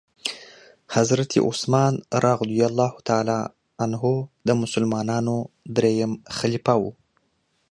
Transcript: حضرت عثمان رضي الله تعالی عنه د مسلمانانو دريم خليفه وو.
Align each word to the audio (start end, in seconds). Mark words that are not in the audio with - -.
حضرت 0.95 1.31
عثمان 1.47 1.93
رضي 2.25 2.59
الله 2.69 2.93
تعالی 3.07 3.39
عنه 3.83 4.03
د 4.47 4.49
مسلمانانو 4.61 5.35
دريم 5.75 6.11
خليفه 6.37 6.73
وو. 6.81 6.91